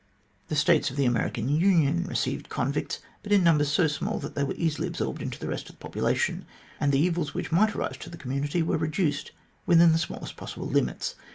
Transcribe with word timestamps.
The 0.47 0.55
States 0.55 0.89
of 0.89 0.95
the 0.97 1.05
American 1.05 1.47
Union 1.47 2.05
received 2.05 2.49
convicts, 2.49 2.97
but 3.21 3.31
in 3.31 3.43
numbers 3.43 3.71
so 3.71 3.85
small 3.85 4.17
that 4.17 4.33
they 4.33 4.43
were 4.43 4.55
easily 4.57 4.87
absorbed 4.87 5.21
in 5.21 5.29
the 5.39 5.47
rest 5.47 5.69
of 5.69 5.75
the 5.75 5.79
population, 5.79 6.47
and 6.79 6.91
the 6.91 6.97
evils 6.97 7.35
which 7.35 7.51
might 7.51 7.75
arise 7.75 7.97
to 7.97 8.09
the 8.09 8.17
community 8.17 8.63
were 8.63 8.77
re 8.77 8.89
duced 8.89 9.29
within 9.67 9.91
the 9.91 9.99
smallest 9.99 10.37
possible 10.37 10.67
limits. 10.67 11.13